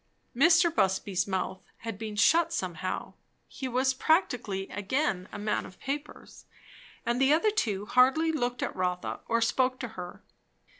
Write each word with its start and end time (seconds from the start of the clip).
Mr. 0.35 0.73
Busby's 0.73 1.27
mouth 1.27 1.63
had 1.77 1.99
been 1.99 2.15
shut 2.15 2.51
somehow; 2.51 3.13
he 3.47 3.67
was 3.67 3.93
practically 3.93 4.67
again 4.69 5.29
a 5.31 5.37
man 5.37 5.63
of 5.63 5.79
papers; 5.79 6.45
and 7.05 7.21
the 7.21 7.31
other 7.31 7.51
two 7.51 7.85
hardly 7.85 8.31
looked 8.31 8.63
at 8.63 8.75
Rotha 8.75 9.19
or 9.27 9.41
spoke 9.41 9.77
to 9.81 9.89
her. 9.89 10.23